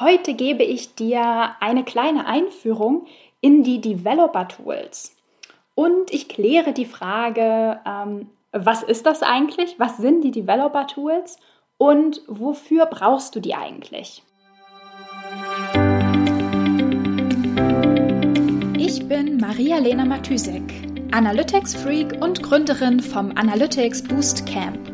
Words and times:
Heute 0.00 0.34
gebe 0.34 0.64
ich 0.64 0.96
dir 0.96 1.54
eine 1.60 1.84
kleine 1.84 2.26
Einführung 2.26 3.06
in 3.40 3.62
die 3.62 3.80
Developer 3.80 4.48
Tools. 4.48 5.14
Und 5.76 6.12
ich 6.12 6.28
kläre 6.28 6.72
die 6.72 6.84
Frage, 6.84 7.78
ähm, 7.86 8.28
was 8.50 8.82
ist 8.82 9.06
das 9.06 9.22
eigentlich? 9.22 9.78
Was 9.78 9.98
sind 9.98 10.22
die 10.22 10.32
Developer 10.32 10.88
Tools? 10.88 11.38
Und 11.78 12.22
wofür 12.26 12.86
brauchst 12.86 13.36
du 13.36 13.40
die 13.40 13.54
eigentlich? 13.54 14.24
Ich 18.76 19.06
bin 19.06 19.36
Maria-Lena 19.36 20.04
Matysek, 20.04 20.62
Analytics-Freak 21.12 22.20
und 22.20 22.42
Gründerin 22.42 22.98
vom 22.98 23.30
Analytics 23.36 24.02
Boost 24.02 24.44
Camp. 24.44 24.93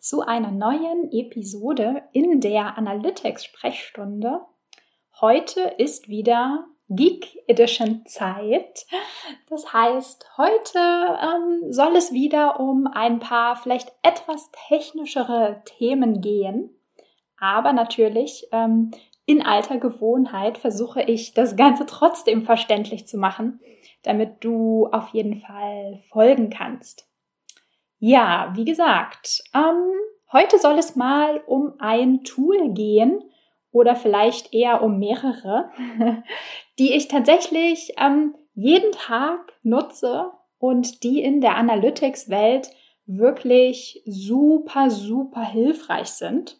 zu 0.00 0.22
einer 0.22 0.50
neuen 0.50 1.12
Episode 1.12 2.02
in 2.12 2.40
der 2.40 2.78
Analytics-Sprechstunde. 2.78 4.40
Heute 5.20 5.60
ist 5.76 6.08
wieder 6.08 6.66
Geek 6.88 7.38
Edition 7.46 8.04
Zeit. 8.06 8.86
Das 9.48 9.72
heißt, 9.72 10.26
heute 10.38 10.78
ähm, 10.78 11.72
soll 11.72 11.94
es 11.96 12.12
wieder 12.12 12.58
um 12.58 12.86
ein 12.86 13.20
paar 13.20 13.56
vielleicht 13.56 13.92
etwas 14.02 14.50
technischere 14.68 15.62
Themen 15.66 16.20
gehen. 16.20 16.70
Aber 17.38 17.72
natürlich 17.72 18.48
ähm, 18.52 18.90
in 19.26 19.42
alter 19.42 19.78
Gewohnheit 19.78 20.58
versuche 20.58 21.02
ich 21.02 21.34
das 21.34 21.56
Ganze 21.56 21.86
trotzdem 21.86 22.42
verständlich 22.42 23.06
zu 23.06 23.18
machen, 23.18 23.60
damit 24.02 24.42
du 24.42 24.88
auf 24.90 25.10
jeden 25.10 25.40
Fall 25.40 26.00
folgen 26.08 26.50
kannst. 26.50 27.09
Ja, 28.02 28.52
wie 28.54 28.64
gesagt, 28.64 29.42
ähm, 29.54 29.92
heute 30.32 30.58
soll 30.58 30.78
es 30.78 30.96
mal 30.96 31.42
um 31.46 31.74
ein 31.78 32.24
Tool 32.24 32.72
gehen 32.72 33.22
oder 33.72 33.94
vielleicht 33.94 34.54
eher 34.54 34.82
um 34.82 34.98
mehrere, 34.98 35.70
die 36.78 36.94
ich 36.94 37.08
tatsächlich 37.08 37.92
ähm, 37.98 38.34
jeden 38.54 38.90
Tag 38.92 39.52
nutze 39.62 40.30
und 40.58 41.02
die 41.02 41.22
in 41.22 41.42
der 41.42 41.56
Analytics-Welt 41.56 42.70
wirklich 43.04 44.02
super, 44.06 44.88
super 44.88 45.42
hilfreich 45.42 46.08
sind, 46.08 46.58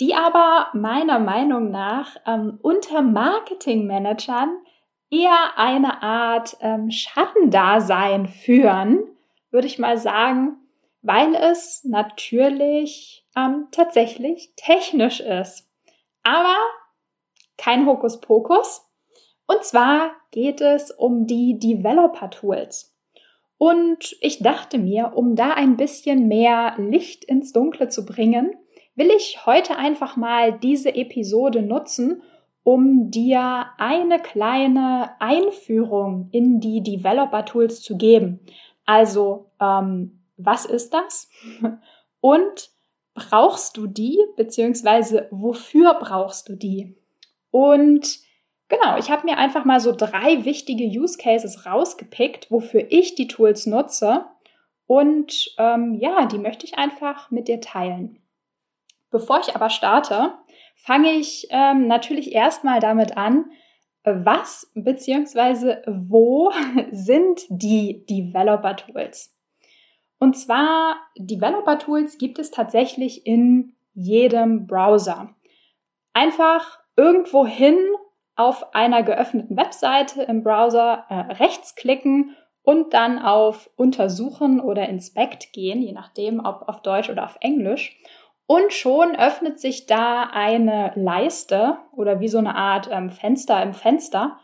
die 0.00 0.16
aber 0.16 0.70
meiner 0.72 1.20
Meinung 1.20 1.70
nach 1.70 2.16
ähm, 2.26 2.58
unter 2.60 3.02
Marketing-Managern 3.02 4.58
eher 5.10 5.56
eine 5.56 6.02
Art 6.02 6.56
ähm, 6.60 6.90
Schattendasein 6.90 8.26
führen 8.26 9.15
würde 9.56 9.68
ich 9.68 9.78
mal 9.78 9.96
sagen, 9.96 10.58
weil 11.00 11.34
es 11.34 11.82
natürlich 11.82 13.24
ähm, 13.34 13.68
tatsächlich 13.70 14.52
technisch 14.54 15.20
ist. 15.20 15.66
Aber 16.22 16.56
kein 17.56 17.86
Hokuspokus. 17.86 18.82
Und 19.46 19.64
zwar 19.64 20.10
geht 20.30 20.60
es 20.60 20.90
um 20.90 21.26
die 21.26 21.58
Developer 21.58 22.28
Tools. 22.28 22.94
Und 23.56 24.14
ich 24.20 24.40
dachte 24.40 24.76
mir, 24.76 25.12
um 25.14 25.36
da 25.36 25.54
ein 25.54 25.78
bisschen 25.78 26.28
mehr 26.28 26.74
Licht 26.76 27.24
ins 27.24 27.54
Dunkle 27.54 27.88
zu 27.88 28.04
bringen, 28.04 28.54
will 28.94 29.08
ich 29.08 29.46
heute 29.46 29.76
einfach 29.76 30.16
mal 30.16 30.52
diese 30.58 30.94
Episode 30.94 31.62
nutzen, 31.62 32.22
um 32.62 33.10
dir 33.10 33.68
eine 33.78 34.20
kleine 34.20 35.12
Einführung 35.18 36.28
in 36.32 36.60
die 36.60 36.82
Developer 36.82 37.46
Tools 37.46 37.80
zu 37.80 37.96
geben. 37.96 38.40
Also, 38.84 39.45
ähm, 39.60 40.22
was 40.36 40.64
ist 40.64 40.92
das? 40.92 41.28
Und 42.20 42.70
brauchst 43.14 43.76
du 43.76 43.86
die, 43.86 44.18
beziehungsweise 44.36 45.28
wofür 45.30 45.94
brauchst 45.94 46.48
du 46.48 46.56
die? 46.56 46.96
Und 47.50 48.18
genau, 48.68 48.98
ich 48.98 49.10
habe 49.10 49.26
mir 49.26 49.38
einfach 49.38 49.64
mal 49.64 49.80
so 49.80 49.92
drei 49.92 50.44
wichtige 50.44 50.84
Use 50.84 51.16
Cases 51.18 51.66
rausgepickt, 51.66 52.50
wofür 52.50 52.86
ich 52.90 53.14
die 53.14 53.26
Tools 53.26 53.66
nutze. 53.66 54.26
Und 54.86 55.54
ähm, 55.58 55.94
ja, 55.94 56.26
die 56.26 56.38
möchte 56.38 56.66
ich 56.66 56.78
einfach 56.78 57.30
mit 57.30 57.48
dir 57.48 57.60
teilen. 57.60 58.20
Bevor 59.10 59.40
ich 59.40 59.54
aber 59.54 59.70
starte, 59.70 60.34
fange 60.76 61.12
ich 61.12 61.48
ähm, 61.50 61.86
natürlich 61.86 62.32
erstmal 62.32 62.80
damit 62.80 63.16
an, 63.16 63.46
was 64.04 64.70
bzw. 64.74 65.78
wo 65.86 66.52
sind 66.90 67.40
die 67.48 68.04
Developer 68.06 68.76
Tools? 68.76 69.35
Und 70.18 70.36
zwar 70.36 70.96
Developer 71.16 71.78
Tools 71.78 72.18
gibt 72.18 72.38
es 72.38 72.50
tatsächlich 72.50 73.26
in 73.26 73.76
jedem 73.94 74.66
Browser. 74.66 75.34
Einfach 76.12 76.80
irgendwohin 76.96 77.78
auf 78.36 78.74
einer 78.74 79.02
geöffneten 79.02 79.56
Webseite 79.56 80.22
im 80.22 80.42
Browser 80.42 81.04
äh, 81.08 81.14
rechtsklicken 81.34 82.36
und 82.62 82.94
dann 82.94 83.18
auf 83.18 83.70
Untersuchen 83.76 84.60
oder 84.60 84.88
Inspect 84.88 85.52
gehen, 85.52 85.82
je 85.82 85.92
nachdem, 85.92 86.44
ob 86.44 86.68
auf 86.68 86.82
Deutsch 86.82 87.08
oder 87.08 87.24
auf 87.24 87.36
Englisch. 87.40 87.96
Und 88.46 88.72
schon 88.72 89.16
öffnet 89.16 89.58
sich 89.58 89.86
da 89.86 90.24
eine 90.24 90.92
Leiste 90.94 91.78
oder 91.92 92.20
wie 92.20 92.28
so 92.28 92.38
eine 92.38 92.54
Art 92.54 92.88
ähm, 92.90 93.10
Fenster 93.10 93.62
im 93.62 93.72
Fenster. 93.72 94.38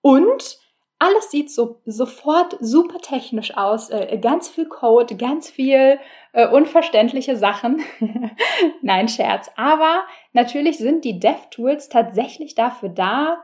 Und 0.00 0.58
alles 0.98 1.30
sieht 1.30 1.50
so 1.50 1.80
sofort 1.84 2.56
super 2.60 2.98
technisch 2.98 3.56
aus. 3.56 3.90
Äh, 3.90 4.18
ganz 4.18 4.48
viel 4.48 4.66
Code, 4.66 5.16
ganz 5.16 5.48
viel 5.48 5.98
äh, 6.32 6.48
unverständliche 6.48 7.36
Sachen. 7.36 7.80
Nein, 8.82 9.08
Scherz. 9.08 9.50
Aber 9.56 10.02
natürlich 10.32 10.78
sind 10.78 11.04
die 11.04 11.20
DevTools 11.20 11.88
tatsächlich 11.88 12.54
dafür 12.54 12.88
da, 12.88 13.42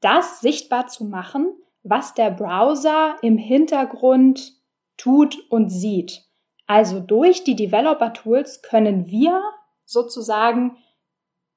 das 0.00 0.40
sichtbar 0.40 0.88
zu 0.88 1.04
machen, 1.04 1.54
was 1.82 2.14
der 2.14 2.30
Browser 2.30 3.16
im 3.22 3.38
Hintergrund 3.38 4.54
tut 4.96 5.38
und 5.48 5.68
sieht. 5.70 6.24
Also 6.66 7.00
durch 7.00 7.44
die 7.44 7.56
Developer 7.56 8.12
Tools 8.12 8.62
können 8.62 9.06
wir 9.10 9.40
sozusagen 9.84 10.76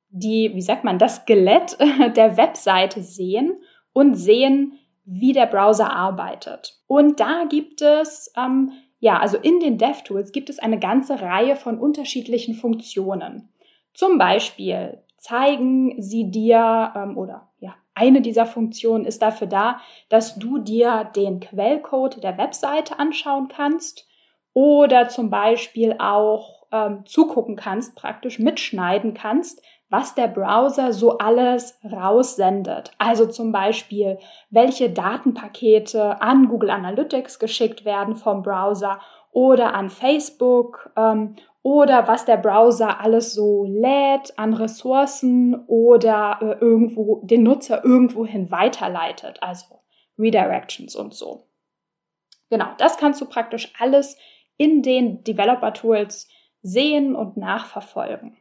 die, 0.10 0.52
wie 0.54 0.62
sagt 0.62 0.84
man, 0.84 1.00
das 1.00 1.18
Skelett 1.18 1.78
der 2.16 2.38
Webseite 2.38 3.02
sehen 3.02 3.58
und 3.94 4.16
sehen, 4.16 4.80
wie 5.06 5.34
der 5.34 5.46
Browser 5.46 5.91
arbeitet. 5.91 6.80
Und 6.88 7.19
da 7.19 7.46
gibt 7.50 7.81
es, 7.81 8.31
ähm, 8.38 8.72
ja, 9.00 9.19
also 9.19 9.38
in 9.38 9.59
den 9.59 9.78
DevTools 9.78 10.31
gibt 10.31 10.50
es 10.50 10.59
eine 10.59 10.80
ganze 10.80 11.22
Reihe 11.22 11.56
von 11.56 11.78
unterschiedlichen 11.78 12.56
Funktionen. 12.56 13.50
Zum 13.94 14.18
Beispiel 14.18 15.00
zeigen 15.18 16.02
sie 16.02 16.31
dir 16.31 16.94
ähm, 16.96 17.18
oder 17.18 17.50
ja, 17.59 17.75
eine 17.94 18.22
dieser 18.22 18.46
Funktionen 18.46 19.06
ist 19.06 19.22
dafür 19.22 19.47
da, 19.47 19.80
dass 20.09 20.36
du 20.36 20.58
dir 20.58 21.09
den 21.16 21.40
Quellcode 21.40 22.24
der 22.24 22.38
Webseite 22.38 23.00
anschauen 23.00 23.47
kannst 23.47 24.08
oder 24.53 25.09
zum 25.09 25.30
Beispiel 25.30 25.96
auch 26.00 26.63
ähm, 26.72 27.06
zugucken 27.06 27.56
kannst, 27.56 27.96
praktisch 27.96 28.40
mitschneiden 28.40 29.13
kannst, 29.13 29.63
was 29.94 30.16
der 30.16 30.28
Browser 30.28 30.92
so 30.92 31.20
alles 31.20 31.80
raussendet. 31.84 32.94
Also 32.98 33.28
zum 33.28 33.52
Beispiel, 33.52 34.18
welche 34.50 34.90
Datenpakete 34.90 36.19
an 36.19 36.48
Google 36.48 36.72
Analytics 36.72 37.38
geschickt 37.38 37.86
werden 37.86 38.16
vom 38.16 38.42
Browser 38.42 39.00
oder 39.31 39.75
an 39.75 39.92
Facebook 39.92 40.90
ähm, 40.98 41.36
oder 41.62 42.07
was 42.07 42.25
der 42.25 42.38
Browser 42.38 43.01
alles 43.01 43.36
so 43.36 43.66
lädt 43.66 44.34
an 44.40 44.56
Ressourcen 44.56 45.63
oder 45.68 46.40
äh, 46.42 46.60
irgendwo 46.60 47.22
den 47.24 47.44
Nutzer 47.44 47.86
irgendwohin 47.86 48.50
weiterleitet, 48.50 49.44
also 49.44 49.80
Redirections 50.18 50.95
und 50.95 51.13
so. 51.13 51.44
Genau, 52.50 52.66
das 52.80 52.98
kannst 52.98 53.22
du 53.22 53.25
praktisch 53.25 53.72
alles 53.78 54.18
in 54.57 54.81
den 54.81 55.24
Developer 55.24 55.72
Tools 55.72 56.30
sehen 56.63 57.16
und 57.16 57.38
nachverfolgen. 57.38 58.38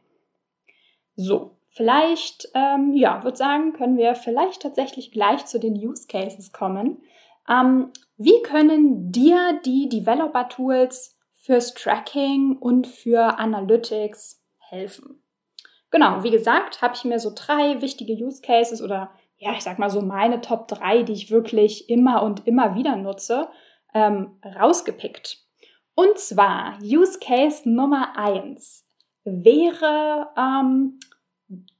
So, 1.15 1.57
vielleicht, 1.69 2.49
ähm, 2.53 2.93
ja, 2.93 3.23
würde 3.23 3.37
sagen, 3.37 3.73
können 3.73 3.97
wir 3.97 4.15
vielleicht 4.15 4.61
tatsächlich 4.61 5.11
gleich 5.11 5.45
zu 5.45 5.59
den 5.59 5.73
Use 5.73 6.07
Cases 6.07 6.51
kommen. 6.51 7.01
Ähm, 7.49 7.91
wie 8.17 8.41
können 8.43 9.11
dir 9.11 9.59
die 9.65 9.89
Developer 9.89 10.49
Tools 10.49 11.17
fürs 11.35 11.73
Tracking 11.73 12.57
und 12.57 12.87
für 12.87 13.37
Analytics 13.37 14.41
helfen? 14.59 15.21
Genau, 15.91 16.23
wie 16.23 16.31
gesagt, 16.31 16.81
habe 16.81 16.95
ich 16.95 17.03
mir 17.03 17.19
so 17.19 17.31
drei 17.35 17.81
wichtige 17.81 18.13
Use 18.13 18.41
Cases 18.41 18.81
oder 18.81 19.11
ja, 19.37 19.51
ich 19.53 19.61
sag 19.61 19.77
mal 19.77 19.89
so 19.89 20.01
meine 20.01 20.41
Top 20.41 20.67
3, 20.67 21.03
die 21.03 21.13
ich 21.13 21.29
wirklich 21.29 21.89
immer 21.89 22.23
und 22.23 22.47
immer 22.47 22.75
wieder 22.75 22.95
nutze, 22.95 23.49
ähm, 23.93 24.39
rausgepickt. 24.43 25.43
Und 25.95 26.17
zwar 26.17 26.79
Use 26.81 27.19
Case 27.19 27.69
Nummer 27.69 28.17
1 28.17 28.87
wäre 29.23 30.29
ähm, 30.37 30.99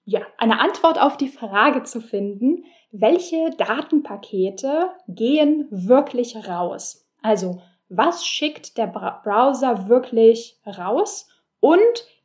ja, 0.06 0.22
eine 0.38 0.60
Antwort 0.60 1.00
auf 1.00 1.18
die 1.18 1.30
Frage 1.30 1.84
zu 1.84 2.02
finden, 2.02 2.66
welche 2.92 3.50
Datenpakete 3.58 4.92
gehen 5.08 5.68
wirklich 5.72 6.48
raus? 6.48 7.08
Also, 7.22 7.62
was 7.90 8.26
schickt 8.26 8.78
der 8.78 8.88
Browser 8.88 9.88
wirklich 9.88 10.60
raus? 10.66 11.30
Und 11.60 11.80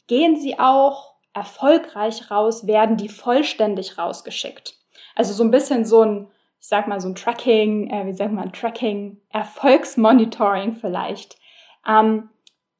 gehen 0.06 0.37
sie 0.37 0.59
auch 0.59 1.15
erfolgreich 1.32 2.31
raus? 2.31 2.67
Werden 2.67 2.97
die 2.97 3.09
vollständig 3.09 3.99
rausgeschickt? 3.99 4.75
Also 5.14 5.32
so 5.32 5.44
ein 5.44 5.50
bisschen 5.50 5.85
so 5.85 6.03
ein, 6.03 6.31
ich 6.61 6.69
sag 6.69 6.88
mal, 6.88 7.00
so 7.00 7.09
ein 7.09 7.14
Tracking, 7.14 7.91
äh, 7.91 8.06
wie 8.06 8.12
sagt 8.12 8.32
man, 8.32 8.53
Tracking, 8.53 9.21
Erfolgsmonitoring 9.31 10.75
vielleicht. 10.75 11.38
Ähm, 11.87 12.31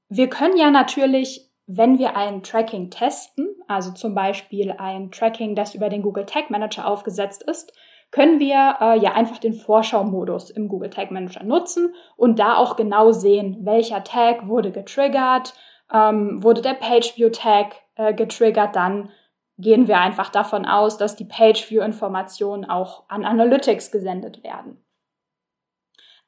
wir 0.09 0.29
können 0.29 0.57
ja 0.57 0.71
natürlich 0.71 1.48
wenn 1.71 1.99
wir 1.99 2.17
ein 2.17 2.43
Tracking 2.43 2.91
testen, 2.91 3.47
also 3.69 3.93
zum 3.93 4.15
Beispiel 4.15 4.73
ein 4.73 5.11
Tracking, 5.11 5.55
das 5.55 5.75
über 5.75 5.91
den 5.91 6.01
Google 6.01 6.25
Tag 6.25 6.49
Manager 6.51 6.89
aufgesetzt 6.89 7.43
ist, 7.43 7.75
können 8.11 8.41
wir 8.41 8.77
äh, 8.81 8.99
ja 8.99 9.13
einfach 9.13 9.37
den 9.37 9.53
Vorschau-Modus 9.53 10.49
im 10.49 10.69
Google 10.69 10.89
Tag 10.89 11.11
Manager 11.11 11.45
nutzen 11.45 11.95
und 12.17 12.39
da 12.39 12.57
auch 12.57 12.77
genau 12.77 13.13
sehen, 13.13 13.59
welcher 13.67 14.03
Tag 14.03 14.49
wurde 14.49 14.73
getriggert, 14.73 15.53
ähm, 15.93 16.43
wurde 16.43 16.63
der 16.63 16.73
Pageview-Tag 16.73 17.77
äh, 17.97 18.15
getriggert, 18.15 18.75
dann 18.75 19.11
gehen 19.59 19.89
wir 19.89 20.01
einfach 20.01 20.31
davon 20.31 20.65
aus, 20.65 20.97
dass 20.97 21.17
die 21.17 21.27
Pageview-Informationen 21.27 22.65
auch 22.65 23.05
an 23.09 23.27
Analytics 23.27 23.91
gesendet 23.91 24.43
werden. 24.43 24.83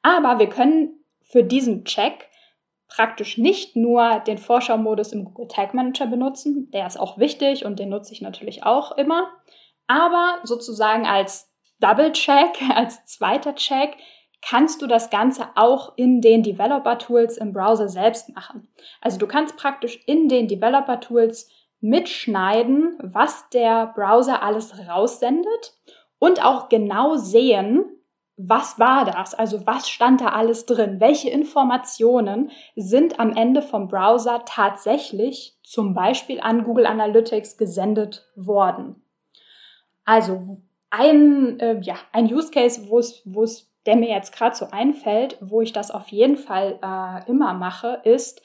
Aber 0.02 0.38
wir 0.38 0.50
können 0.50 1.02
für 1.22 1.44
diesen 1.44 1.84
Check 1.86 2.29
praktisch 2.90 3.38
nicht 3.38 3.76
nur 3.76 4.20
den 4.26 4.38
Vorschau-Modus 4.38 5.12
im 5.12 5.24
Google 5.24 5.48
Tag 5.48 5.74
Manager 5.74 6.06
benutzen, 6.06 6.70
der 6.72 6.86
ist 6.86 6.98
auch 6.98 7.18
wichtig 7.18 7.64
und 7.64 7.78
den 7.78 7.88
nutze 7.88 8.12
ich 8.12 8.20
natürlich 8.20 8.64
auch 8.64 8.96
immer, 8.96 9.28
aber 9.86 10.40
sozusagen 10.42 11.06
als 11.06 11.52
Double 11.80 12.12
Check, 12.12 12.60
als 12.74 13.06
zweiter 13.06 13.54
Check, 13.54 13.96
kannst 14.42 14.80
du 14.82 14.86
das 14.86 15.10
Ganze 15.10 15.48
auch 15.54 15.92
in 15.96 16.20
den 16.20 16.42
Developer 16.42 16.98
Tools 16.98 17.36
im 17.36 17.52
Browser 17.52 17.88
selbst 17.88 18.34
machen. 18.34 18.68
Also 19.00 19.18
du 19.18 19.26
kannst 19.26 19.56
praktisch 19.56 20.00
in 20.06 20.28
den 20.28 20.48
Developer 20.48 20.98
Tools 21.00 21.50
mitschneiden, 21.80 22.98
was 23.02 23.48
der 23.50 23.88
Browser 23.94 24.42
alles 24.42 24.74
raussendet 24.88 25.74
und 26.18 26.44
auch 26.44 26.68
genau 26.68 27.16
sehen, 27.16 27.84
was 28.42 28.78
war 28.78 29.04
das? 29.04 29.34
Also 29.34 29.66
was 29.66 29.88
stand 29.88 30.20
da 30.20 30.28
alles 30.28 30.66
drin? 30.66 31.00
Welche 31.00 31.30
Informationen 31.30 32.50
sind 32.76 33.20
am 33.20 33.36
Ende 33.36 33.62
vom 33.62 33.88
Browser 33.88 34.42
tatsächlich 34.46 35.58
zum 35.62 35.94
Beispiel 35.94 36.40
an 36.40 36.64
Google 36.64 36.86
Analytics 36.86 37.56
gesendet 37.56 38.28
worden? 38.36 39.02
Also 40.04 40.58
ein, 40.90 41.60
äh, 41.60 41.80
ja, 41.82 41.96
ein 42.12 42.32
Use 42.32 42.50
Case, 42.50 42.88
wo 42.88 42.98
es, 42.98 43.70
der 43.86 43.96
mir 43.96 44.08
jetzt 44.08 44.34
gerade 44.34 44.56
so 44.56 44.68
einfällt, 44.70 45.36
wo 45.40 45.60
ich 45.60 45.72
das 45.72 45.90
auf 45.90 46.08
jeden 46.08 46.36
Fall 46.36 46.78
äh, 46.82 47.30
immer 47.30 47.54
mache, 47.54 48.00
ist, 48.04 48.42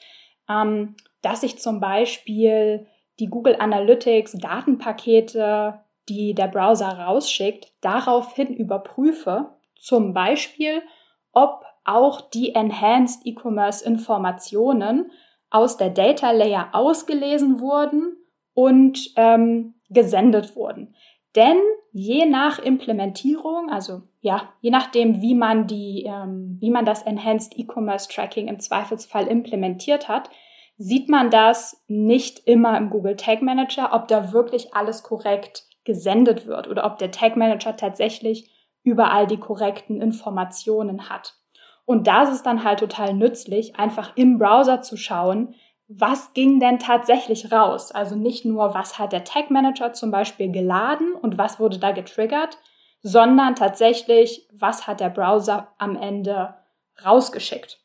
ähm, 0.48 0.96
dass 1.22 1.42
ich 1.42 1.58
zum 1.58 1.80
Beispiel 1.80 2.86
die 3.18 3.26
Google 3.26 3.56
Analytics 3.58 4.32
Datenpakete, 4.32 5.80
die 6.08 6.34
der 6.34 6.48
Browser 6.48 6.98
rausschickt, 6.98 7.72
daraufhin 7.80 8.54
überprüfe, 8.54 9.55
zum 9.78 10.12
Beispiel, 10.14 10.82
ob 11.32 11.64
auch 11.84 12.20
die 12.20 12.54
Enhanced 12.54 13.24
E-Commerce 13.24 13.84
Informationen 13.84 15.10
aus 15.50 15.76
der 15.76 15.90
Data 15.90 16.32
Layer 16.32 16.70
ausgelesen 16.72 17.60
wurden 17.60 18.16
und 18.54 19.12
ähm, 19.16 19.74
gesendet 19.88 20.56
wurden. 20.56 20.94
Denn 21.36 21.58
je 21.92 22.26
nach 22.26 22.58
Implementierung, 22.58 23.70
also 23.70 24.02
ja, 24.20 24.48
je 24.60 24.70
nachdem, 24.70 25.20
wie 25.20 25.34
man 25.34 25.66
die, 25.66 26.04
ähm, 26.04 26.56
wie 26.60 26.70
man 26.70 26.84
das 26.84 27.02
Enhanced 27.02 27.58
E-Commerce 27.58 28.08
Tracking 28.08 28.48
im 28.48 28.58
Zweifelsfall 28.58 29.26
implementiert 29.26 30.08
hat, 30.08 30.30
sieht 30.78 31.08
man 31.08 31.30
das 31.30 31.84
nicht 31.88 32.40
immer 32.46 32.76
im 32.76 32.90
Google 32.90 33.16
Tag 33.16 33.42
Manager, 33.42 33.92
ob 33.92 34.08
da 34.08 34.32
wirklich 34.32 34.74
alles 34.74 35.02
korrekt 35.02 35.64
gesendet 35.84 36.46
wird 36.46 36.68
oder 36.68 36.84
ob 36.84 36.98
der 36.98 37.12
Tag 37.12 37.36
Manager 37.36 37.76
tatsächlich 37.76 38.50
überall 38.86 39.26
die 39.26 39.38
korrekten 39.38 40.00
Informationen 40.00 41.10
hat. 41.10 41.34
Und 41.84 42.06
da 42.06 42.22
ist 42.22 42.32
es 42.32 42.42
dann 42.42 42.64
halt 42.64 42.78
total 42.78 43.14
nützlich, 43.14 43.76
einfach 43.76 44.12
im 44.16 44.38
Browser 44.38 44.80
zu 44.80 44.96
schauen, 44.96 45.54
was 45.88 46.32
ging 46.34 46.58
denn 46.58 46.78
tatsächlich 46.78 47.52
raus? 47.52 47.92
Also 47.92 48.16
nicht 48.16 48.44
nur, 48.44 48.74
was 48.74 48.98
hat 48.98 49.12
der 49.12 49.24
Tag 49.24 49.50
Manager 49.50 49.92
zum 49.92 50.10
Beispiel 50.10 50.50
geladen 50.50 51.14
und 51.14 51.36
was 51.36 51.60
wurde 51.60 51.78
da 51.78 51.92
getriggert, 51.92 52.58
sondern 53.02 53.54
tatsächlich, 53.54 54.48
was 54.52 54.86
hat 54.86 55.00
der 55.00 55.10
Browser 55.10 55.68
am 55.78 55.96
Ende 55.96 56.54
rausgeschickt. 57.04 57.78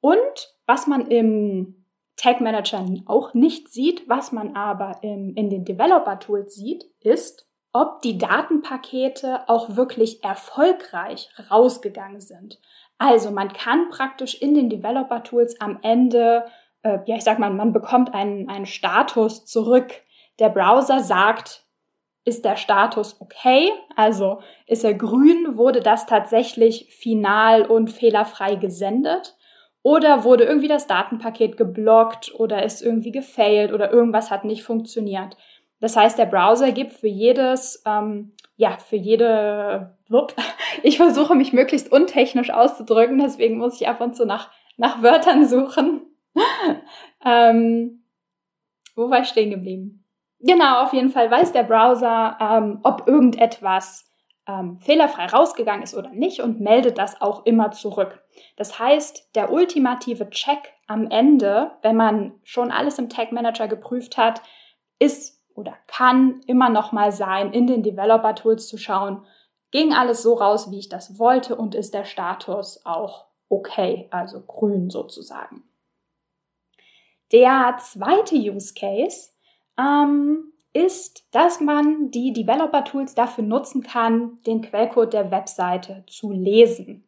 Und 0.00 0.54
was 0.66 0.86
man 0.86 1.08
im 1.08 1.84
Tag 2.16 2.40
Manager 2.40 2.84
auch 3.06 3.34
nicht 3.34 3.68
sieht, 3.68 4.08
was 4.08 4.32
man 4.32 4.54
aber 4.54 5.00
im, 5.02 5.34
in 5.34 5.50
den 5.50 5.64
Developer 5.64 6.18
Tools 6.18 6.54
sieht, 6.54 6.84
ist, 7.00 7.47
ob 7.72 8.02
die 8.02 8.18
Datenpakete 8.18 9.48
auch 9.48 9.76
wirklich 9.76 10.24
erfolgreich 10.24 11.28
rausgegangen 11.50 12.20
sind. 12.20 12.58
Also 12.98 13.30
man 13.30 13.52
kann 13.52 13.90
praktisch 13.90 14.40
in 14.40 14.54
den 14.54 14.70
Developer 14.70 15.22
Tools 15.22 15.60
am 15.60 15.78
Ende, 15.82 16.46
äh, 16.82 16.98
ja 17.06 17.16
ich 17.16 17.24
sag 17.24 17.38
mal, 17.38 17.50
man 17.50 17.72
bekommt 17.72 18.14
einen, 18.14 18.48
einen 18.48 18.66
Status 18.66 19.44
zurück. 19.46 19.92
Der 20.38 20.48
Browser 20.48 21.00
sagt, 21.00 21.64
ist 22.24 22.44
der 22.44 22.56
Status 22.56 23.20
okay? 23.20 23.70
Also 23.96 24.40
ist 24.66 24.84
er 24.84 24.94
grün? 24.94 25.56
Wurde 25.56 25.80
das 25.80 26.06
tatsächlich 26.06 26.94
final 26.94 27.64
und 27.64 27.90
fehlerfrei 27.90 28.56
gesendet? 28.56 29.36
Oder 29.82 30.24
wurde 30.24 30.44
irgendwie 30.44 30.68
das 30.68 30.86
Datenpaket 30.86 31.56
geblockt 31.56 32.34
oder 32.34 32.64
ist 32.64 32.82
irgendwie 32.82 33.12
gefailt 33.12 33.72
oder 33.72 33.92
irgendwas 33.92 34.30
hat 34.30 34.44
nicht 34.44 34.62
funktioniert? 34.62 35.36
Das 35.80 35.96
heißt, 35.96 36.18
der 36.18 36.26
Browser 36.26 36.72
gibt 36.72 36.92
für 36.92 37.08
jedes, 37.08 37.82
ähm, 37.86 38.32
ja, 38.56 38.78
für 38.78 38.96
jede, 38.96 39.96
ich 40.82 40.96
versuche 40.96 41.34
mich 41.34 41.52
möglichst 41.52 41.92
untechnisch 41.92 42.50
auszudrücken, 42.50 43.18
deswegen 43.18 43.58
muss 43.58 43.80
ich 43.80 43.88
ab 43.88 44.00
und 44.00 44.16
zu 44.16 44.26
nach, 44.26 44.50
nach 44.76 45.02
Wörtern 45.02 45.46
suchen. 45.46 46.02
ähm, 47.24 48.04
wo 48.96 49.10
war 49.10 49.20
ich 49.20 49.28
stehen 49.28 49.50
geblieben? 49.50 50.04
Genau, 50.40 50.82
auf 50.82 50.92
jeden 50.92 51.10
Fall 51.10 51.30
weiß 51.30 51.52
der 51.52 51.64
Browser, 51.64 52.36
ähm, 52.40 52.80
ob 52.82 53.06
irgendetwas 53.06 54.08
ähm, 54.48 54.78
fehlerfrei 54.80 55.26
rausgegangen 55.26 55.82
ist 55.82 55.94
oder 55.94 56.10
nicht 56.10 56.40
und 56.40 56.60
meldet 56.60 56.98
das 56.98 57.20
auch 57.20 57.44
immer 57.44 57.70
zurück. 57.70 58.22
Das 58.56 58.78
heißt, 58.78 59.34
der 59.34 59.52
ultimative 59.52 60.30
Check 60.30 60.72
am 60.86 61.10
Ende, 61.10 61.72
wenn 61.82 61.96
man 61.96 62.34
schon 62.44 62.70
alles 62.70 62.98
im 62.98 63.08
Tag 63.08 63.30
Manager 63.30 63.68
geprüft 63.68 64.16
hat, 64.16 64.42
ist 64.98 65.37
oder 65.58 65.76
kann 65.88 66.40
immer 66.46 66.68
noch 66.68 66.92
mal 66.92 67.10
sein, 67.10 67.52
in 67.52 67.66
den 67.66 67.82
Developer 67.82 68.36
Tools 68.36 68.68
zu 68.68 68.78
schauen, 68.78 69.24
ging 69.72 69.92
alles 69.92 70.22
so 70.22 70.34
raus, 70.34 70.70
wie 70.70 70.78
ich 70.78 70.88
das 70.88 71.18
wollte 71.18 71.56
und 71.56 71.74
ist 71.74 71.92
der 71.94 72.04
Status 72.04 72.80
auch 72.84 73.26
okay, 73.48 74.06
also 74.10 74.40
grün 74.40 74.88
sozusagen. 74.88 75.64
Der 77.32 77.76
zweite 77.80 78.36
Use 78.36 78.72
Case 78.72 79.30
ähm, 79.76 80.52
ist, 80.72 81.26
dass 81.34 81.60
man 81.60 82.10
die 82.10 82.32
Developer 82.32 82.84
Tools 82.84 83.14
dafür 83.14 83.44
nutzen 83.44 83.82
kann, 83.82 84.40
den 84.46 84.62
Quellcode 84.62 85.12
der 85.12 85.30
Webseite 85.30 86.04
zu 86.06 86.30
lesen. 86.30 87.04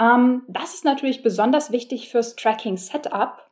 Ähm, 0.00 0.42
das 0.48 0.74
ist 0.74 0.84
natürlich 0.84 1.22
besonders 1.22 1.70
wichtig 1.70 2.08
fürs 2.08 2.36
Tracking 2.36 2.76
Setup, 2.76 3.45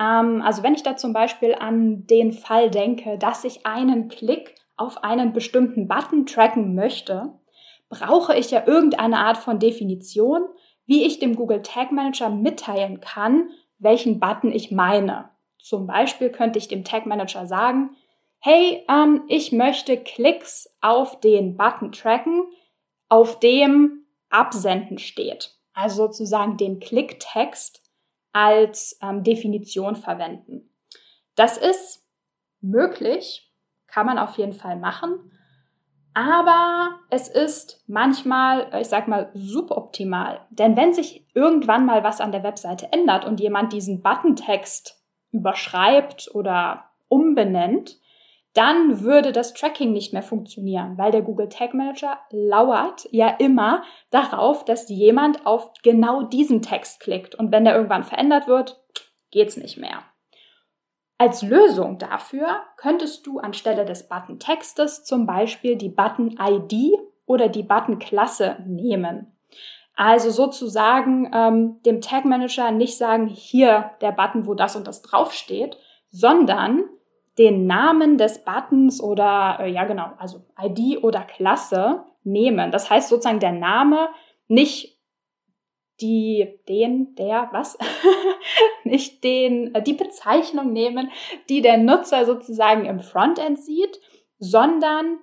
also 0.00 0.62
wenn 0.62 0.74
ich 0.74 0.82
da 0.82 0.96
zum 0.96 1.12
Beispiel 1.12 1.54
an 1.54 2.06
den 2.06 2.32
Fall 2.32 2.70
denke, 2.70 3.18
dass 3.18 3.44
ich 3.44 3.66
einen 3.66 4.08
Klick 4.08 4.54
auf 4.78 5.04
einen 5.04 5.34
bestimmten 5.34 5.88
Button 5.88 6.24
tracken 6.24 6.74
möchte, 6.74 7.34
brauche 7.90 8.34
ich 8.34 8.50
ja 8.50 8.66
irgendeine 8.66 9.18
Art 9.18 9.36
von 9.36 9.58
Definition, 9.58 10.44
wie 10.86 11.04
ich 11.04 11.18
dem 11.18 11.36
Google 11.36 11.60
Tag 11.60 11.92
Manager 11.92 12.30
mitteilen 12.30 13.00
kann, 13.00 13.50
welchen 13.78 14.20
Button 14.20 14.52
ich 14.52 14.70
meine. 14.70 15.28
Zum 15.58 15.86
Beispiel 15.86 16.30
könnte 16.30 16.58
ich 16.58 16.68
dem 16.68 16.84
Tag 16.84 17.04
Manager 17.04 17.46
sagen, 17.46 17.90
hey, 18.38 18.82
ähm, 18.88 19.24
ich 19.28 19.52
möchte 19.52 19.98
Klicks 19.98 20.74
auf 20.80 21.20
den 21.20 21.58
Button 21.58 21.92
tracken, 21.92 22.44
auf 23.10 23.38
dem 23.38 24.06
Absenden 24.30 24.96
steht. 24.96 25.50
Also 25.74 26.06
sozusagen 26.06 26.56
den 26.56 26.80
Klicktext 26.80 27.82
als 28.32 28.98
ähm, 29.02 29.22
Definition 29.22 29.96
verwenden. 29.96 30.70
Das 31.34 31.56
ist 31.56 32.04
möglich, 32.60 33.52
kann 33.86 34.06
man 34.06 34.18
auf 34.18 34.36
jeden 34.38 34.52
Fall 34.52 34.76
machen. 34.76 35.30
Aber 36.12 36.98
es 37.08 37.28
ist 37.28 37.84
manchmal, 37.86 38.68
ich 38.80 38.88
sag 38.88 39.06
mal, 39.06 39.30
suboptimal. 39.34 40.40
Denn 40.50 40.76
wenn 40.76 40.92
sich 40.92 41.26
irgendwann 41.34 41.86
mal 41.86 42.02
was 42.02 42.20
an 42.20 42.32
der 42.32 42.42
Webseite 42.42 42.92
ändert 42.92 43.24
und 43.24 43.40
jemand 43.40 43.72
diesen 43.72 44.02
Buttontext 44.02 45.00
überschreibt 45.30 46.30
oder 46.34 46.90
umbenennt, 47.08 48.00
dann 48.54 49.02
würde 49.02 49.32
das 49.32 49.54
Tracking 49.54 49.92
nicht 49.92 50.12
mehr 50.12 50.22
funktionieren, 50.22 50.98
weil 50.98 51.12
der 51.12 51.22
Google 51.22 51.48
Tag 51.48 51.72
Manager 51.72 52.18
lauert 52.30 53.08
ja 53.12 53.28
immer 53.28 53.84
darauf, 54.10 54.64
dass 54.64 54.88
jemand 54.88 55.46
auf 55.46 55.72
genau 55.82 56.22
diesen 56.22 56.60
Text 56.60 57.00
klickt. 57.00 57.34
Und 57.34 57.52
wenn 57.52 57.64
der 57.64 57.76
irgendwann 57.76 58.04
verändert 58.04 58.48
wird, 58.48 58.80
geht's 59.30 59.56
nicht 59.56 59.76
mehr. 59.76 60.02
Als 61.16 61.42
Lösung 61.42 61.98
dafür 61.98 62.62
könntest 62.76 63.26
du 63.26 63.38
anstelle 63.38 63.84
des 63.84 64.08
Button-Textes 64.08 65.04
zum 65.04 65.26
Beispiel 65.26 65.76
die 65.76 65.90
Button-ID 65.90 66.98
oder 67.26 67.48
die 67.48 67.62
Button-Klasse 67.62 68.56
nehmen. 68.66 69.36
Also 69.94 70.30
sozusagen 70.30 71.30
ähm, 71.34 71.82
dem 71.84 72.00
Tag 72.00 72.24
Manager 72.24 72.70
nicht 72.70 72.96
sagen, 72.96 73.26
hier 73.26 73.90
der 74.00 74.12
Button, 74.12 74.46
wo 74.46 74.54
das 74.54 74.74
und 74.74 74.86
das 74.86 75.02
draufsteht, 75.02 75.76
sondern 76.10 76.84
den 77.40 77.66
Namen 77.66 78.18
des 78.18 78.44
Buttons 78.44 79.02
oder 79.02 79.60
äh, 79.60 79.70
ja 79.70 79.84
genau, 79.84 80.12
also 80.18 80.44
ID 80.62 81.02
oder 81.02 81.22
Klasse 81.22 82.04
nehmen. 82.22 82.70
Das 82.70 82.90
heißt 82.90 83.08
sozusagen 83.08 83.40
der 83.40 83.52
Name 83.52 84.10
nicht 84.46 85.00
die, 86.02 86.60
den, 86.68 87.14
der, 87.14 87.48
was? 87.52 87.78
nicht 88.84 89.24
den, 89.24 89.74
äh, 89.74 89.82
die 89.82 89.94
Bezeichnung 89.94 90.74
nehmen, 90.74 91.10
die 91.48 91.62
der 91.62 91.78
Nutzer 91.78 92.26
sozusagen 92.26 92.84
im 92.84 93.00
Frontend 93.00 93.58
sieht, 93.58 93.98
sondern 94.38 95.18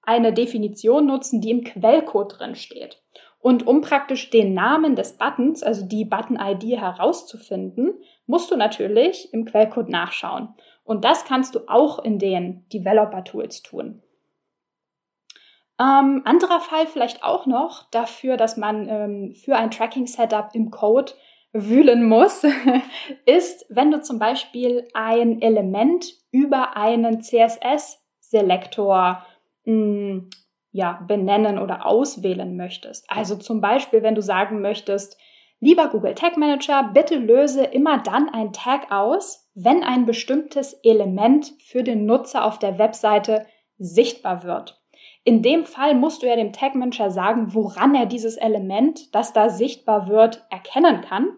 eine 0.00 0.32
Definition 0.32 1.04
nutzen, 1.04 1.42
die 1.42 1.50
im 1.50 1.64
Quellcode 1.64 2.38
drin 2.38 2.54
steht. 2.54 3.02
Und 3.40 3.66
um 3.66 3.82
praktisch 3.82 4.30
den 4.30 4.54
Namen 4.54 4.96
des 4.96 5.18
Buttons, 5.18 5.62
also 5.62 5.84
die 5.84 6.06
Button-ID 6.06 6.78
herauszufinden, 6.80 7.92
musst 8.26 8.50
du 8.50 8.56
natürlich 8.56 9.34
im 9.34 9.44
Quellcode 9.44 9.90
nachschauen. 9.90 10.54
Und 10.88 11.04
das 11.04 11.26
kannst 11.26 11.54
du 11.54 11.68
auch 11.68 11.98
in 11.98 12.18
den 12.18 12.64
Developer-Tools 12.72 13.62
tun. 13.62 14.02
Ähm, 15.78 16.22
anderer 16.24 16.60
Fall 16.60 16.86
vielleicht 16.86 17.22
auch 17.22 17.44
noch 17.44 17.90
dafür, 17.90 18.38
dass 18.38 18.56
man 18.56 18.88
ähm, 18.88 19.34
für 19.34 19.56
ein 19.56 19.70
Tracking-Setup 19.70 20.48
im 20.54 20.70
Code 20.70 21.12
wühlen 21.52 22.08
muss, 22.08 22.42
ist, 23.26 23.66
wenn 23.68 23.90
du 23.90 24.00
zum 24.00 24.18
Beispiel 24.18 24.88
ein 24.94 25.42
Element 25.42 26.06
über 26.30 26.74
einen 26.74 27.20
CSS-Selektor 27.20 29.26
hm, 29.64 30.30
ja, 30.72 31.04
benennen 31.06 31.58
oder 31.58 31.84
auswählen 31.84 32.56
möchtest. 32.56 33.10
Also 33.10 33.36
zum 33.36 33.60
Beispiel, 33.60 34.02
wenn 34.02 34.14
du 34.14 34.22
sagen 34.22 34.62
möchtest, 34.62 35.18
lieber 35.60 35.88
Google 35.88 36.14
Tag 36.14 36.36
Manager, 36.36 36.90
bitte 36.92 37.16
löse 37.16 37.64
immer 37.64 37.98
dann 37.98 38.28
ein 38.28 38.52
Tag 38.52 38.90
aus, 38.92 39.48
wenn 39.54 39.82
ein 39.82 40.06
bestimmtes 40.06 40.74
Element 40.84 41.52
für 41.64 41.82
den 41.82 42.06
Nutzer 42.06 42.44
auf 42.44 42.58
der 42.58 42.78
Webseite 42.78 43.46
sichtbar 43.78 44.44
wird. 44.44 44.80
In 45.24 45.42
dem 45.42 45.64
Fall 45.64 45.94
musst 45.94 46.22
du 46.22 46.26
ja 46.26 46.36
dem 46.36 46.52
Tag 46.52 46.74
Manager 46.74 47.10
sagen, 47.10 47.54
woran 47.54 47.94
er 47.94 48.06
dieses 48.06 48.36
Element, 48.36 49.14
das 49.14 49.32
da 49.32 49.50
sichtbar 49.50 50.08
wird, 50.08 50.46
erkennen 50.50 51.02
kann. 51.02 51.28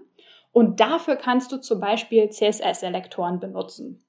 Und 0.52 0.80
dafür 0.80 1.16
kannst 1.16 1.52
du 1.52 1.58
zum 1.58 1.80
Beispiel 1.80 2.28
CSS-Selektoren 2.30 3.40
benutzen. 3.40 4.04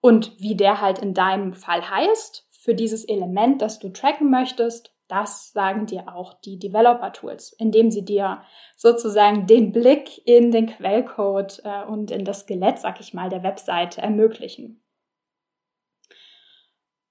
Und 0.00 0.38
wie 0.40 0.56
der 0.56 0.80
halt 0.80 0.98
in 0.98 1.14
deinem 1.14 1.52
Fall 1.52 1.88
heißt, 1.88 2.48
für 2.50 2.74
dieses 2.74 3.04
Element, 3.04 3.62
das 3.62 3.78
du 3.78 3.88
tracken 3.88 4.30
möchtest, 4.30 4.94
das 5.12 5.52
sagen 5.52 5.84
dir 5.84 6.08
auch 6.14 6.32
die 6.32 6.58
Developer-Tools, 6.58 7.52
indem 7.58 7.90
sie 7.90 8.02
dir 8.02 8.42
sozusagen 8.76 9.46
den 9.46 9.70
Blick 9.70 10.26
in 10.26 10.50
den 10.50 10.68
Quellcode 10.68 11.60
äh, 11.64 11.84
und 11.84 12.10
in 12.10 12.24
das 12.24 12.40
Skelett, 12.40 12.78
sag 12.78 12.98
ich 12.98 13.12
mal, 13.12 13.28
der 13.28 13.42
Webseite 13.42 14.00
ermöglichen. 14.00 14.82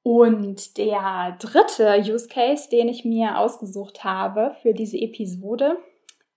Und 0.01 0.77
der 0.77 1.37
dritte 1.39 1.99
Use 1.99 2.27
Case, 2.27 2.67
den 2.71 2.89
ich 2.89 3.05
mir 3.05 3.37
ausgesucht 3.37 4.03
habe 4.03 4.55
für 4.63 4.73
diese 4.73 4.97
Episode, 4.97 5.77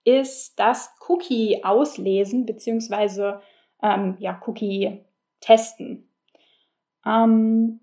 ist 0.03 0.59
das 0.59 0.95
Cookie 1.07 1.63
auslesen 1.63 2.45
bzw. 2.45 3.39
ähm, 3.81 4.17
ja, 4.19 4.39
Cookie 4.45 5.03
testen. 5.39 6.11
Ähm, 7.03 7.79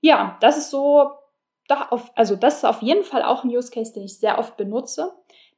ja, 0.00 0.38
das 0.40 0.56
ist 0.56 0.70
so, 0.70 1.10
da 1.68 1.88
auf, 1.90 2.10
also 2.14 2.36
das 2.36 2.58
ist 2.58 2.64
auf 2.64 2.82
jeden 2.82 3.04
Fall 3.04 3.22
auch 3.22 3.44
ein 3.44 3.50
Use 3.50 3.70
Case, 3.70 3.92
den 3.92 4.04
ich 4.04 4.18
sehr 4.18 4.38
oft 4.38 4.56
benutze. 4.56 5.12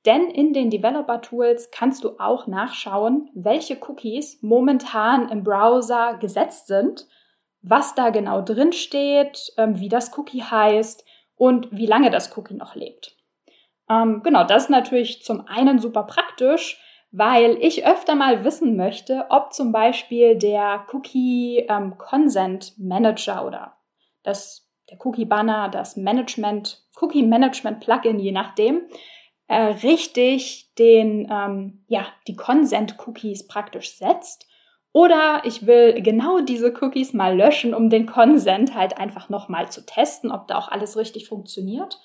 Denn 0.06 0.30
in 0.30 0.52
den 0.52 0.70
Developer 0.70 1.20
Tools 1.20 1.70
kannst 1.70 2.04
du 2.04 2.18
auch 2.18 2.46
nachschauen, 2.46 3.30
welche 3.34 3.76
Cookies 3.82 4.38
momentan 4.42 5.28
im 5.28 5.42
Browser 5.42 6.18
gesetzt 6.18 6.68
sind 6.68 7.06
was 7.62 7.94
da 7.94 8.10
genau 8.10 8.42
drin 8.42 8.72
steht, 8.72 9.52
ähm, 9.56 9.80
wie 9.80 9.88
das 9.88 10.16
Cookie 10.16 10.42
heißt 10.42 11.04
und 11.36 11.68
wie 11.70 11.86
lange 11.86 12.10
das 12.10 12.36
Cookie 12.36 12.54
noch 12.54 12.74
lebt. 12.74 13.16
Ähm, 13.90 14.22
genau, 14.22 14.44
das 14.44 14.64
ist 14.64 14.70
natürlich 14.70 15.22
zum 15.22 15.46
einen 15.46 15.78
super 15.78 16.04
praktisch, 16.04 16.82
weil 17.10 17.56
ich 17.60 17.86
öfter 17.86 18.14
mal 18.14 18.44
wissen 18.44 18.76
möchte, 18.76 19.26
ob 19.30 19.52
zum 19.52 19.72
Beispiel 19.72 20.36
der 20.36 20.86
Cookie 20.92 21.66
ähm, 21.68 21.96
Consent 21.96 22.74
Manager 22.78 23.46
oder 23.46 23.76
das, 24.22 24.67
der 24.90 24.98
Cookie 25.04 25.24
Banner, 25.24 25.68
das 25.68 25.96
Management, 25.96 26.82
Cookie 27.00 27.22
Management 27.22 27.80
Plugin, 27.80 28.18
je 28.18 28.32
nachdem, 28.32 28.82
äh, 29.48 29.62
richtig 29.82 30.74
den, 30.78 31.28
ähm, 31.30 31.84
ja, 31.88 32.06
die 32.26 32.36
Consent 32.36 32.96
Cookies 33.06 33.46
praktisch 33.46 33.96
setzt 33.96 34.46
oder 34.92 35.42
ich 35.44 35.66
will 35.66 36.00
genau 36.02 36.40
diese 36.40 36.72
Cookies 36.80 37.12
mal 37.12 37.36
löschen, 37.36 37.74
um 37.74 37.90
den 37.90 38.06
Consent 38.06 38.74
halt 38.74 38.98
einfach 38.98 39.28
nochmal 39.28 39.70
zu 39.70 39.84
testen, 39.84 40.32
ob 40.32 40.48
da 40.48 40.58
auch 40.58 40.68
alles 40.68 40.96
richtig 40.96 41.28
funktioniert. 41.28 42.00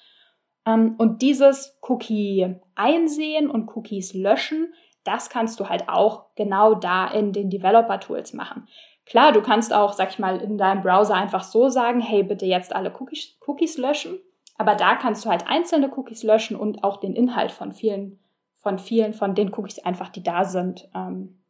Ähm, 0.65 0.95
und 0.97 1.21
dieses 1.21 1.79
Cookie 1.81 2.55
einsehen 2.75 3.49
und 3.49 3.75
Cookies 3.75 4.13
löschen, 4.13 4.73
das 5.03 5.29
kannst 5.29 5.59
du 5.59 5.69
halt 5.69 5.89
auch 5.89 6.27
genau 6.35 6.75
da 6.75 7.07
in 7.07 7.33
den 7.33 7.49
Developer 7.49 7.99
Tools 7.99 8.33
machen. 8.33 8.67
Klar, 9.05 9.31
du 9.33 9.41
kannst 9.41 9.73
auch, 9.73 9.93
sag 9.93 10.11
ich 10.11 10.19
mal, 10.19 10.39
in 10.39 10.57
deinem 10.57 10.81
Browser 10.81 11.15
einfach 11.15 11.43
so 11.43 11.69
sagen, 11.69 11.99
hey, 11.99 12.23
bitte 12.23 12.45
jetzt 12.45 12.73
alle 12.73 12.93
Cookies, 12.99 13.37
Cookies 13.45 13.77
löschen. 13.77 14.19
Aber 14.57 14.75
da 14.75 14.95
kannst 14.95 15.25
du 15.25 15.29
halt 15.29 15.47
einzelne 15.47 15.91
Cookies 15.95 16.23
löschen 16.23 16.55
und 16.55 16.83
auch 16.83 16.97
den 16.97 17.15
Inhalt 17.15 17.51
von 17.51 17.73
vielen, 17.73 18.19
von 18.55 18.79
vielen 18.79 19.13
von 19.13 19.35
den 19.35 19.53
Cookies 19.53 19.79
einfach, 19.79 20.09
die 20.09 20.23
da 20.23 20.45
sind, 20.45 20.89
ähm, 20.95 21.43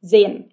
sehen. 0.00 0.52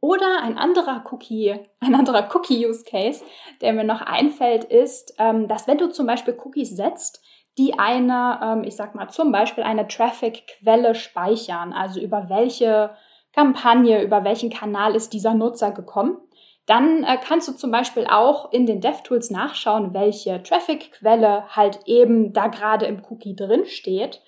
Oder 0.00 0.42
ein 0.42 0.58
anderer 0.58 1.04
Cookie, 1.10 1.58
ein 1.80 1.94
anderer 1.94 2.28
Cookie-Use-Case, 2.34 3.24
der 3.60 3.72
mir 3.72 3.84
noch 3.84 4.02
einfällt, 4.02 4.64
ist, 4.64 5.14
ähm, 5.18 5.48
dass 5.48 5.66
wenn 5.66 5.78
du 5.78 5.88
zum 5.88 6.06
Beispiel 6.06 6.38
Cookies 6.44 6.76
setzt, 6.76 7.22
die 7.56 7.78
eine, 7.78 8.40
ähm, 8.42 8.64
ich 8.64 8.76
sag 8.76 8.94
mal 8.94 9.08
zum 9.08 9.32
Beispiel 9.32 9.64
eine 9.64 9.88
Traffic-Quelle 9.88 10.94
speichern, 10.94 11.72
also 11.72 12.00
über 12.00 12.28
welche 12.28 12.90
Kampagne, 13.32 14.02
über 14.02 14.24
welchen 14.24 14.50
Kanal 14.50 14.94
ist 14.94 15.12
dieser 15.12 15.34
Nutzer 15.34 15.70
gekommen, 15.70 16.18
dann 16.66 17.02
äh, 17.04 17.16
kannst 17.16 17.48
du 17.48 17.52
zum 17.52 17.70
Beispiel 17.70 18.06
auch 18.06 18.52
in 18.52 18.66
den 18.66 18.80
DevTools 18.80 19.30
nachschauen, 19.30 19.94
welche 19.94 20.42
Traffic-Quelle 20.42 21.44
halt 21.48 21.80
eben 21.86 22.32
da 22.32 22.48
gerade 22.48 22.86
im 22.86 23.02
Cookie 23.08 23.34
drin 23.34 23.64
steht 23.66 24.20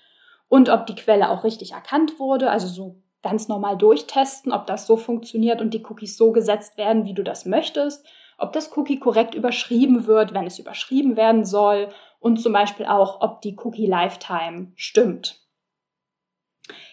und 0.49 0.69
ob 0.69 0.87
die 0.87 0.95
Quelle 0.95 1.31
auch 1.31 1.45
richtig 1.45 1.73
erkannt 1.73 2.19
wurde, 2.19 2.51
also 2.51 2.67
so 2.67 2.97
ganz 3.23 3.49
normal 3.49 3.77
durchtesten, 3.77 4.53
ob 4.53 4.67
das 4.67 4.87
so 4.87 4.97
funktioniert 4.97 5.61
und 5.61 5.75
die 5.75 5.85
Cookies 5.85 6.17
so 6.17 6.33
gesetzt 6.33 6.79
werden, 6.79 7.05
wie 7.05 7.15
du 7.15 7.23
das 7.23 7.45
möchtest, 7.45 8.07
ob 8.39 8.53
das 8.53 8.75
Cookie 8.77 8.99
korrekt 8.99 9.35
überschrieben 9.35 10.07
wird, 10.07 10.33
wenn 10.33 10.47
es 10.47 10.59
überschrieben 10.59 11.17
werden 11.17 11.45
soll. 11.45 11.91
Und 12.19 12.39
zum 12.39 12.53
Beispiel 12.53 12.87
auch, 12.87 13.21
ob 13.21 13.41
die 13.43 13.57
Cookie 13.63 13.87
Lifetime 13.87 14.73
stimmt. 14.77 15.40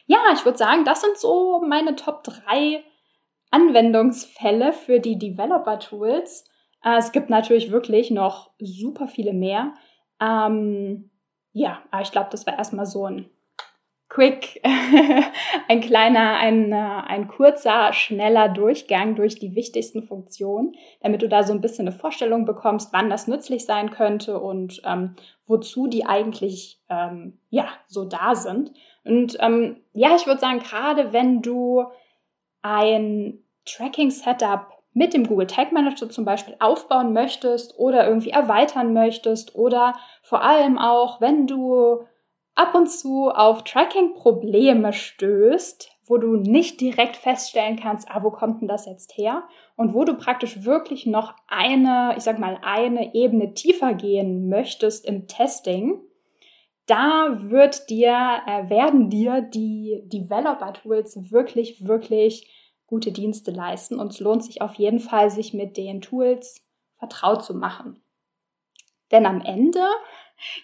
Ja, 0.07 0.19
ich 0.33 0.43
würde 0.45 0.57
sagen, 0.57 0.85
das 0.85 1.01
sind 1.01 1.17
so 1.17 1.61
meine 1.65 1.95
Top 1.95 2.23
3 2.23 2.83
Anwendungsfälle 3.51 4.73
für 4.73 4.99
die 4.99 5.17
Developer 5.19 5.79
Tools. 5.79 6.49
Äh, 6.83 6.97
es 6.97 7.11
gibt 7.11 7.29
natürlich 7.29 7.71
wirklich 7.71 8.09
noch 8.11 8.51
super 8.59 9.07
viele 9.07 9.33
mehr. 9.33 9.73
Ähm, 10.21 11.11
ja, 11.51 11.81
aber 11.91 12.01
ich 12.01 12.11
glaube, 12.11 12.29
das 12.31 12.45
war 12.47 12.57
erstmal 12.57 12.85
so 12.85 13.05
ein 13.05 13.29
quick, 14.09 14.61
ein 15.67 15.81
kleiner, 15.81 16.37
ein, 16.37 16.71
ein 16.73 17.27
kurzer, 17.27 17.91
schneller 17.93 18.47
Durchgang 18.47 19.15
durch 19.15 19.35
die 19.35 19.55
wichtigsten 19.55 20.01
Funktionen, 20.03 20.75
damit 21.01 21.21
du 21.21 21.27
da 21.27 21.43
so 21.43 21.53
ein 21.53 21.61
bisschen 21.61 21.87
eine 21.87 21.97
Vorstellung 21.97 22.45
bekommst, 22.45 22.93
wann 22.93 23.09
das 23.09 23.27
nützlich 23.27 23.65
sein 23.65 23.91
könnte 23.91 24.39
und 24.39 24.81
ähm, 24.85 25.15
wozu 25.45 25.87
die 25.87 26.05
eigentlich 26.05 26.79
ähm, 26.89 27.39
ja 27.49 27.67
so 27.87 28.05
da 28.05 28.35
sind. 28.35 28.71
Und 29.07 29.37
ähm, 29.39 29.77
ja, 29.93 30.15
ich 30.15 30.27
würde 30.27 30.39
sagen, 30.39 30.59
gerade 30.59 31.13
wenn 31.13 31.41
du 31.41 31.85
ein 32.61 33.39
Tracking-Setup 33.65 34.67
mit 34.93 35.13
dem 35.13 35.27
Google 35.27 35.47
Tag 35.47 35.71
Manager 35.71 36.09
zum 36.09 36.25
Beispiel 36.25 36.55
aufbauen 36.59 37.13
möchtest 37.13 37.77
oder 37.77 38.07
irgendwie 38.07 38.31
erweitern 38.31 38.93
möchtest 38.93 39.55
oder 39.55 39.95
vor 40.23 40.41
allem 40.41 40.77
auch, 40.79 41.21
wenn 41.21 41.45
du 41.45 42.01
ab 42.55 42.73
und 42.73 42.89
zu 42.89 43.29
auf 43.29 43.63
Tracking-Probleme 43.63 44.93
stößt, 44.93 45.91
wo 46.07 46.17
du 46.17 46.37
nicht 46.37 46.81
direkt 46.81 47.15
feststellen 47.15 47.77
kannst, 47.79 48.09
ah, 48.09 48.23
wo 48.23 48.31
kommt 48.31 48.61
denn 48.61 48.67
das 48.67 48.87
jetzt 48.87 49.15
her? 49.17 49.43
Und 49.75 49.93
wo 49.93 50.03
du 50.03 50.15
praktisch 50.15 50.63
wirklich 50.63 51.05
noch 51.05 51.35
eine, 51.47 52.15
ich 52.17 52.23
sag 52.23 52.39
mal, 52.39 52.57
eine 52.63 53.13
Ebene 53.13 53.53
tiefer 53.53 53.93
gehen 53.93 54.49
möchtest 54.49 55.05
im 55.05 55.27
Testing, 55.27 56.01
da 56.88 57.38
wird 57.50 57.89
dir, 57.89 58.41
äh, 58.48 58.70
werden 58.70 59.10
dir 59.10 59.41
die 59.41 60.01
Developer-Tools 60.06 61.32
wirklich, 61.32 61.86
wirklich 61.86 62.50
gute 62.88 63.12
Dienste 63.12 63.51
leisten. 63.51 64.00
Und 64.00 64.13
es 64.13 64.20
lohnt 64.20 64.44
sich 64.44 64.62
auf 64.62 64.75
jeden 64.75 65.00
Fall, 65.00 65.29
sich 65.29 65.53
mit 65.53 65.77
den 65.77 66.01
Tools 66.01 66.65
vertraut 66.98 67.44
zu 67.44 67.53
machen. 67.53 68.01
Denn 69.12 69.25
am 69.25 69.41
Ende 69.41 69.86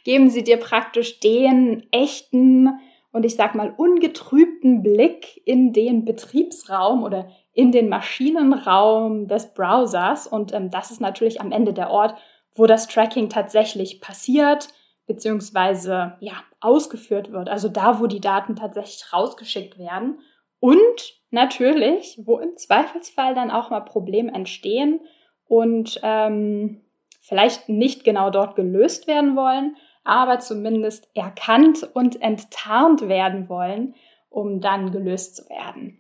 geben 0.04 0.30
sie 0.30 0.44
dir 0.44 0.58
praktisch 0.58 1.20
den 1.20 1.86
echten 1.92 2.80
und 3.12 3.26
ich 3.26 3.36
sag 3.36 3.54
mal 3.54 3.74
ungetrübten 3.78 4.82
Blick 4.82 5.42
in 5.46 5.72
den 5.72 6.04
Betriebsraum 6.04 7.04
oder 7.04 7.30
in 7.54 7.72
den 7.72 7.88
Maschinenraum 7.88 9.28
des 9.28 9.54
Browsers. 9.54 10.26
Und 10.26 10.54
ähm, 10.54 10.72
das 10.72 10.90
ist 10.90 11.00
natürlich 11.00 11.40
am 11.40 11.52
Ende 11.52 11.74
der 11.74 11.92
Ort, 11.92 12.16
wo 12.56 12.66
das 12.66 12.88
Tracking 12.88 13.30
tatsächlich 13.30 14.02
passiert, 14.02 14.70
beziehungsweise 15.06 16.16
ja, 16.20 16.34
ausgeführt 16.60 17.32
wird. 17.32 17.50
Also 17.50 17.70
da, 17.70 18.00
wo 18.00 18.08
die 18.08 18.22
Daten 18.22 18.56
tatsächlich 18.56 19.12
rausgeschickt 19.12 19.78
werden. 19.78 20.20
Und 20.60 21.22
natürlich, 21.30 22.20
wo 22.24 22.40
im 22.40 22.56
Zweifelsfall 22.56 23.36
dann 23.36 23.52
auch 23.52 23.70
mal 23.70 23.82
Probleme 23.82 24.34
entstehen 24.34 25.02
und 25.46 26.00
ähm, 26.04 26.82
vielleicht 27.20 27.70
nicht 27.70 28.04
genau 28.04 28.30
dort 28.30 28.56
gelöst 28.56 29.08
werden 29.08 29.36
wollen, 29.36 29.76
aber 30.04 30.40
zumindest 30.40 31.10
erkannt 31.16 31.88
und 31.94 32.22
enttarnt 32.22 33.08
werden 33.08 33.50
wollen, 33.50 33.96
um 34.30 34.62
dann 34.62 34.92
gelöst 34.92 35.36
zu 35.36 35.50
werden. 35.50 36.00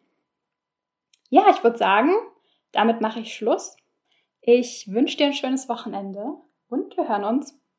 Ja, 1.29 1.45
ich 1.49 1.63
würde 1.63 1.77
sagen, 1.77 2.13
damit 2.71 3.01
mache 3.01 3.19
ich 3.19 3.33
Schluss. 3.33 3.75
Ich 4.41 4.91
wünsche 4.91 5.17
dir 5.17 5.27
ein 5.27 5.33
schönes 5.33 5.69
Wochenende 5.69 6.35
und 6.69 6.95
wir 6.97 7.07
hören 7.07 7.23
uns 7.23 7.57